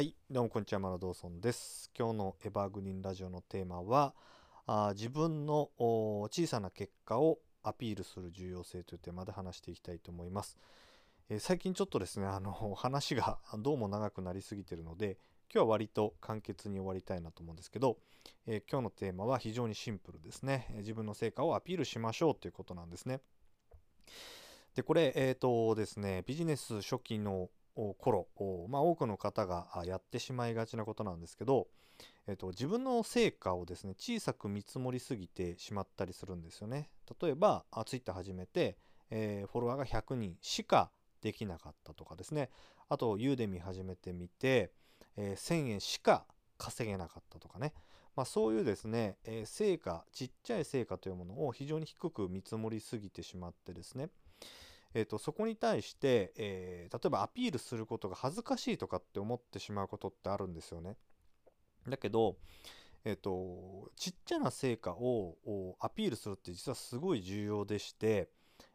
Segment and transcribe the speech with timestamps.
[0.00, 1.90] はい、どうもこんにちは、マラドーソンです。
[1.94, 4.14] 今日のエバーグリーンラジオのテーマは、
[4.66, 10.56] あ自分の小さな結果をアピールする重要性というテーマで話していきたいと思います。
[11.28, 15.18] えー最近ちょっとですね、あの話がどうも長くなりすぎてるので、
[15.52, 17.98] 今日は割と簡潔に終わりたいなと思うんですけど、
[18.46, 20.66] えー今日のテーマは非常にシンプルですね。
[20.78, 23.20] 自分の成果をアピールしましょうということなんですね。
[24.74, 27.50] で、これ、えっ、とですね、ビジネス初期の
[27.98, 28.28] 頃、
[28.68, 31.68] まあ、多くの方がやってしまいがちなことなんですけど、
[32.26, 36.90] えっと自分の成果をですね小さく見積もりすぎてしまったりするんですよね。
[37.20, 38.76] 例えばあツイッター始めて、
[39.10, 42.50] えーフォロワーが100人しかできなかったとかですね
[42.88, 44.70] あとユーデミ始めてみて、
[45.16, 46.24] えー1000円しか
[46.58, 47.72] 稼げなかったとかね、
[48.16, 54.08] まあ、そういうですね、えー成果ちっちゃい成果というものを非常に低く見積もりすぎてしまってですね
[54.94, 60.96] えー、とそこに対して、えー例えばアピールすることが恥ずかしいとかって思ってしまうことってあるんですよね。
[61.88, 62.36] だけど、
[63.04, 68.28] えー、とちっちゃな成果をアピールするって実はすごい重要でして、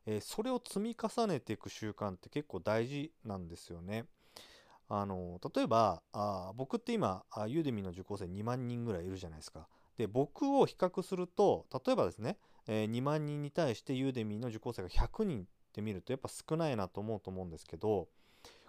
[0.06, 4.06] えーそれを積み重ねていく習慣って結構大事なんですよね。
[4.88, 9.68] あの例えばあ僕って今ユーデミの受講生2万人ぐらいいるじゃないですか。
[9.98, 18.08] で僕を比較すると例えばですね、えー2万人に対してユーデミの受講生が100人って見るとやっぱ少ないなと思うと思うんですけど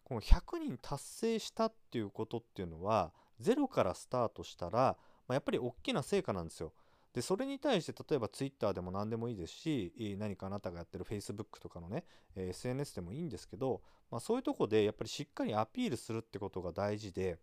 [0.02, 4.96] この100人達成したっていうことっていうのはゼロからスタートしたら、
[5.28, 6.72] まあ、やっぱり大きな成果なんですよ。
[7.12, 12.04] でそれに対して例えば Twitter でも何でもいいですし何かあなたがやってる Facebook とかのね、
[12.36, 17.38] SNS でもいいんですけど、まあ、そういうとこでやっぱりしっかりアピールするってことが大事で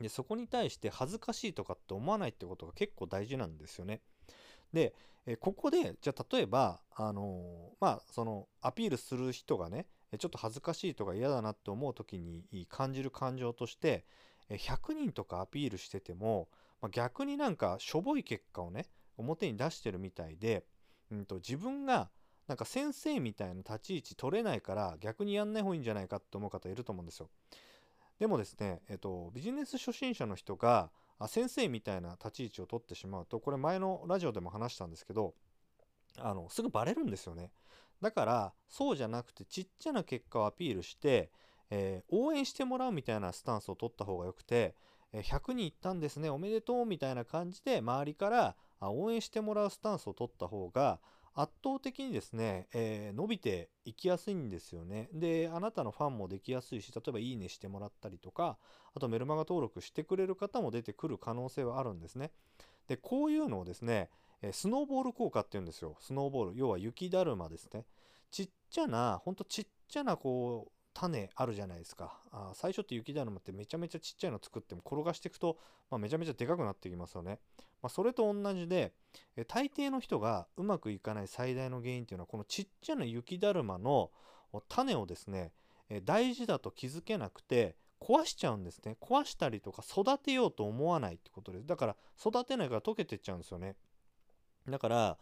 [0.00, 4.00] でそこに対して恥ずかしいとかって思わないってことが結構大事なんですよね。
[4.74, 4.94] で、
[5.26, 9.86] えここでじゃあ例えばあのーまあそのアピールする人がね
[10.18, 14.04] ちょっと恥ずかしいとか嫌だなって思う時に感じる感情として
[14.50, 16.48] 100人とかアピールしてても、
[16.80, 18.86] まあ、逆になんかしょぼい結果をね
[19.16, 20.64] 表に出してるみたいで、
[21.10, 22.10] うん、と自分が
[22.46, 27.30] なんか先生みたいな立ち位置取れないから逆にやんない方がいいんじゃないかって思う方いると思うんですよ。
[28.18, 30.90] でもですね、えっと、ビジネス初心者の人が
[31.24, 35.34] あ先生みたいな立ち位置を取ってしまうとこれ前のラジオでも話したんですけど
[36.18, 37.50] あのすぐバレるんですよね。
[38.00, 41.30] だからそうじゃなくてちっちゃな結果をアピールして、
[41.70, 44.74] えー応援してもらうみたいなスタンスを取った方がよくて、
[45.12, 51.00] え100人いったんですねおめでとうみたいな感じで周りから応援してもらうスタンスを取った方が
[51.34, 55.08] 圧倒的にですね、えー伸びていきやすいんですよね。
[55.12, 58.56] で、あなたのファンもできやすいし、例えばいいねしてもらったりとか、
[58.94, 62.30] あとメルマガ登録してくれる方も出てくる可能性はあるんですね。
[62.86, 64.10] で、こういうのをですね、
[64.42, 65.96] えスノーボール効果っていうんですよ。
[66.00, 66.56] スノーボール。
[66.56, 67.84] 要は雪だるまですね。
[68.30, 72.20] ちっちゃな、ほんとちっちゃなこう、種あるじゃないですか。
[72.30, 75.58] あ最初って雪だるまってめちゃめちゃちっちゃいの作っても転がしていくと、
[75.90, 77.40] まあ、めちゃめちゃでかくなってきますよね。
[77.84, 78.94] まあ、それと同じで、
[79.36, 84.10] え大抵の人がうまくいかない最大の原因っていうのはこのちっちゃな雪だるまの
[84.70, 85.52] 種をですね、
[85.90, 88.96] え大事だと気づけなくて壊しちゃうんですね。
[89.02, 91.66] 壊したりとか育てようと思わないってことです。
[91.66, 93.76] だから育てないから溶けてっちゃうんですよね。
[94.66, 95.18] だから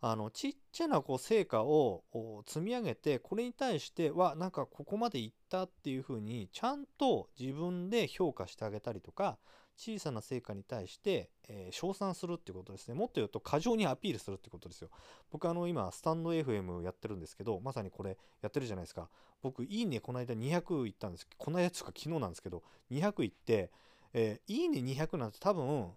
[0.00, 2.04] あのちっちゃなこう成果を
[2.46, 9.38] 積み上げてこれに対してはなんかここまでいったっていうふうにちゃんと自分で評価してあげたりとか
[9.76, 12.94] 小さな成果に対して、えー称賛するってことですね。
[12.94, 14.90] もっと言うと過剰にアピールするってことですよ。
[15.30, 19.08] 僕あの今スタンド FM やってるんですけどまさにこれやってるじゃないですか。
[19.42, 23.70] 僕いいねこの間200いったんですこの間とか昨日なんですけど200いって、
[24.12, 25.90] えーいいね200なんて多分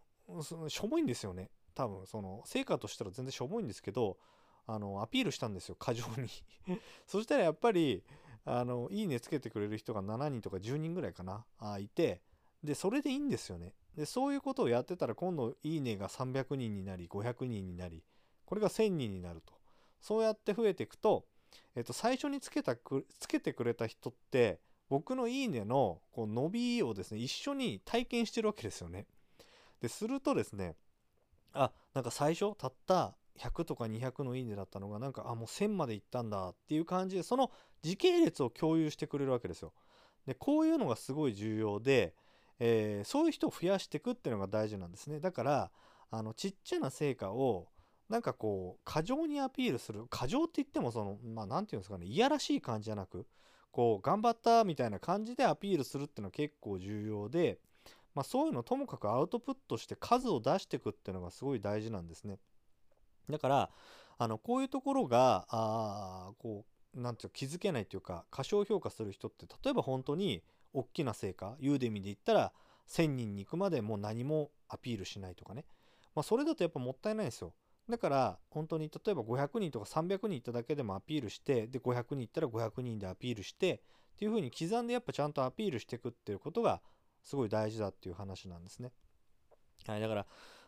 [0.44, 1.50] そのしょぼいんですよね。
[1.73, 4.18] 多分その成果としたら全然しょぼいんですけど
[4.68, 5.75] あのアピールしたんですよ。
[5.75, 6.28] 過剰に。
[7.07, 8.03] そしたらやっぱり
[8.45, 12.22] あのいいねつけてくれる人が7人とか10人ぐらいかなあいて
[12.63, 13.73] でそれでいいんですよね。
[13.95, 18.03] でそういうことをやってたら今度いいねが300人になり500人になり
[18.45, 19.53] これが1000人になると。
[20.01, 21.25] そうやって増えていくと、
[21.75, 24.59] えっと、最初につけたくつけてくれた人って
[24.89, 29.07] 僕のいいねのこう伸びをですね一緒に体験してるわけですよね。
[29.81, 30.75] でするとですね
[31.53, 37.51] あなんか最初たった100とか200のいいねだったのがなんかあもう1000までいったんだっていう感じでその
[37.81, 39.73] 時系列を共有してくれるわけですよ。
[40.25, 42.13] でこういうのがすごい重要で、
[42.59, 45.19] えーそういう人を増やしていくっていうのが大事なんですね。
[45.19, 45.71] だから
[46.11, 47.67] あのちっちゃな成果を
[48.09, 53.27] なんかこう過剰にアピールする過剰って言ってもそのまあ何て言うんですかねいやらしい感じじゃなく
[53.71, 57.59] こう頑張ったみたいな感じでアピールするっていうのは結構重要で、
[58.15, 62.39] まあ、そういうのともかくアウトプットして数を出していくっていうのがすごい大事なんですね。
[63.29, 63.69] だから
[64.17, 66.65] あのこういうところがあこ
[66.95, 70.41] うなんていう気づけないというか過小評価する人って例えば本当に
[70.74, 72.51] 大きな成果ユーデミで言ったら
[72.88, 75.66] 1000人に行くまでもう何もアピールしないとかね、
[76.16, 77.54] まあ、それだとやっぱもったいないですよ。
[77.89, 83.81] だから本当に例えば500人とか300人いっただけでもアピールしてで500人いったら500人でアピールして
[84.13, 86.81] っていう風に刻んでやっぱちゃんとアピールしていくっていうことが
[87.24, 88.92] すごい大事だっていう話なんですね。
[89.88, 90.25] はい、だから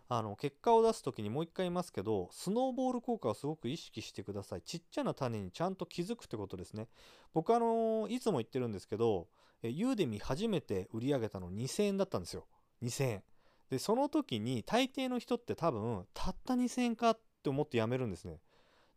[0.10, 4.62] あの結果を出す時にもう一回言いますけどスノーボール効果をすごく意識してください。
[4.62, 6.88] ちっちゃな種にちゃんと気づくってことですね。
[7.34, 9.28] 僕あのいつも言ってるんですけど
[9.70, 12.48] ユーデミ初めて売り上げたの2000円だったんですよ。
[12.82, 13.24] 2000円。
[13.70, 18.40] でその時に大抵の人って多分たった2000円かって思ってやめるんですね。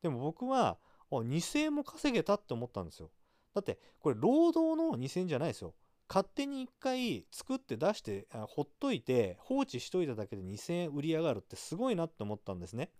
[0.02, 0.78] でも僕は
[1.10, 3.10] 2000円も稼げたって思ったんですよ。
[3.54, 5.74] だってこれ労働の2000円じゃないですよ。
[6.08, 12.90] 勝手に1回作って出してほっといて放置しといただけで2000円売り上がるってすごいなって思ったんですね。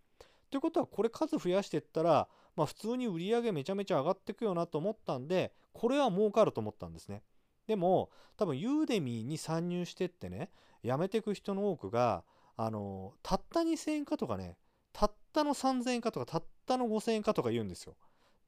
[0.50, 7.22] ということはこれ数増やしていったら、まあ、普通に売り上げめちゃめちゃ上がっていくよなと思ったんでこれは儲かると思ったんですね。
[7.66, 10.50] でも多分ユーデミーに参入してってね
[10.82, 12.24] 辞めてく人の多くが
[12.56, 14.56] あのたった2000円かとかね
[14.92, 17.96] たったの3000円かとかたったの5000円かとか言うんですよ。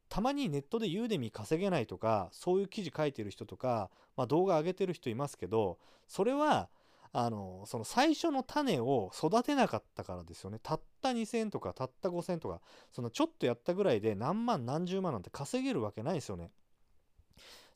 [0.09, 6.69] たまにネットでユーデミー稼げないとかそういう記事書いてる人とか、まあ、動画上げてる人いますけどそれは
[7.13, 12.61] あのその最初の種を育てなかったからですよねたった2000とかたった5000とか
[12.93, 16.51] そのちょっとやったぐらいで何万何十万なんて稼げるわけないですよね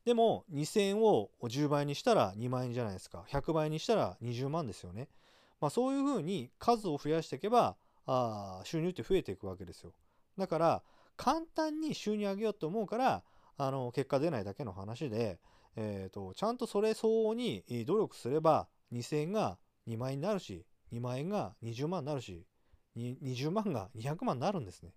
[0.05, 3.25] でも2000円を10倍にしたら2万円じゃないですか。
[3.29, 5.09] 100倍にしたら20万ですよね。
[5.59, 7.75] まあそういうふうに数を増やしていけば
[8.05, 9.93] あ収入って増えていくわけですよ。
[10.37, 10.83] だから
[11.17, 13.23] 簡単に収入上げようと思うから
[13.57, 15.39] あの結果出ないだけの話で、
[15.75, 22.43] えーと、ちゃんとそれ相応に努力すれば2000円が2万円になるし2万円が20万になるし
[22.97, 24.93] 20万が200万になるんですね。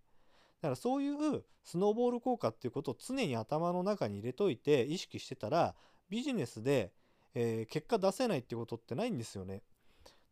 [0.65, 5.75] だからそういうスノーボール効果っていうことを常に頭の中に入れといて意識してたら
[6.09, 6.91] ビジネスで、
[7.35, 9.61] えー、結果出せないってことってないんですよね。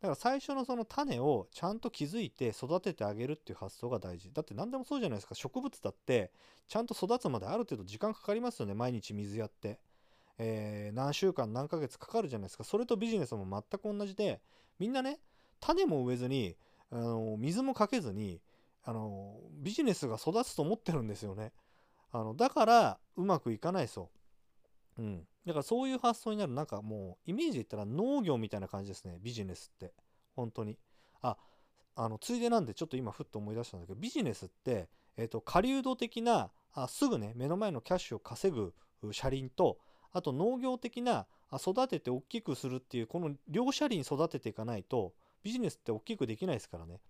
[0.01, 4.33] だから最初のその種をちゃんと気づいて育ててあげるっていう発想が大事。
[4.33, 5.35] だって何でもそうじゃないですか。
[5.35, 6.31] 植物だって
[6.67, 8.73] ちゃんと育つまである程度時間かかりますよね。
[8.73, 9.79] 毎日水やって。
[10.39, 12.63] えー、何週間何ヶ月かかるじゃないですか。
[12.63, 14.41] それとビジネスも全く同じで、
[14.79, 15.19] みんなね、
[15.59, 16.55] 種も植えずに、
[16.89, 18.41] あの水もかけずに、
[18.83, 21.53] あのビジネスが育つと思ってるんですよね。
[22.11, 24.09] あのだからうまくいかないですよ。
[24.97, 25.27] うん。
[25.45, 29.93] だからそういう発想になる、なんかもう、イメージで言ったら農業みたいな感じですね、ビジネスって。
[30.35, 30.77] 本当に。
[31.21, 31.37] あ、
[31.95, 38.73] あの、ついでなんでちょっと今ふっと思い出したんだけど、ビジネスって、えっ、ー、と、狩人的なあ、すぐね、目の前のキャッシュを稼ぐ
[39.11, 39.79] 車輪と、
[40.11, 45.13] あと農業的なあ育てて大きくするっていう、この両車輪育てていかないと、
[45.43, 47.01] ビジネスって大きくできないですからね。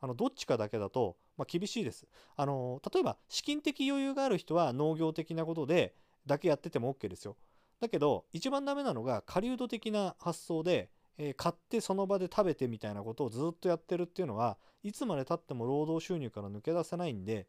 [0.00, 2.06] あのどっちかだけだと、まあ、厳しいです。
[2.36, 5.94] あの例えば資金的余裕がある人は農業的なことで
[6.26, 7.36] だけやってても OK ですよ。
[7.80, 17.46] だけど一番ダメなのが狩人的な発想で、えー、買ってその場で食べてみたいなことをずっとやってるっていうのはいつまでたっても労働収入から抜け出せないんで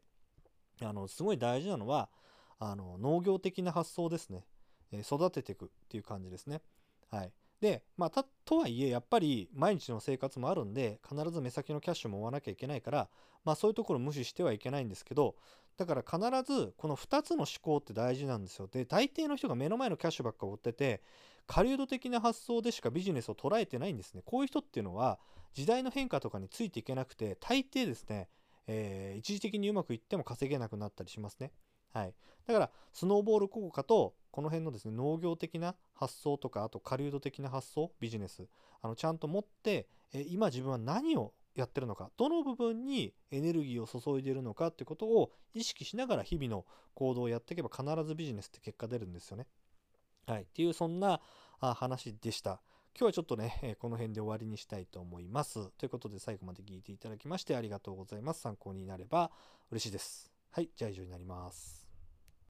[0.80, 2.08] あのすごい大事なのは
[2.58, 4.46] あの農業的な発想ですね、
[4.90, 6.62] えー、育てていくっていう感じですね。
[7.10, 13.08] はい、で、まあ、たとはいえやっぱり毎日の生活もあるんで必ず目先のキャッシュも追わなきゃいけないから、
[13.44, 15.36] まあ、そういうところ無視してはいけないんですけど
[15.76, 18.68] だから必ずこの2つの思考って大事なんですよ。
[18.68, 21.02] で、大抵の人が目の前のキャッシュばっか追ってて、
[21.46, 24.22] 狩人的な発想でしかビジネスを捉えてないんですね。
[24.24, 25.18] こういう人っていうのは
[25.54, 28.28] 時代の変化とかについていけなくて、大抵ですね、
[28.66, 31.52] えー、一時的にうまくいっても稼げなくなったりしますね。
[31.92, 32.14] はい。
[32.46, 38.48] だから、スノーボール効果と、この辺のですね、農業的な発想とか、あと狩人的な発想、ビジネス、
[38.80, 49.46] あのちゃんと持って、え、今自分は何をやってるのかどの部分にエネルギーを注いでいるのかってことを意識しながら日々の行動をやっていけば必ずビジネスって結果出るんですよね。
[50.26, 50.42] はい。
[50.42, 51.20] っていうそんな
[51.60, 52.62] あ話でした。
[52.94, 55.70] 今日はちょっとね、えこの辺で終わりにしたいと思います。
[55.72, 58.40] ということで最後まで聞いていただきましてありがとうございます。
[58.40, 59.30] 参考になれば
[59.70, 60.30] 嬉しいです。
[60.50, 60.70] はい。
[60.76, 61.81] じゃあ以上になります。